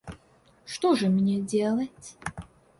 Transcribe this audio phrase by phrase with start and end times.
[0.65, 2.17] Что же мне делать?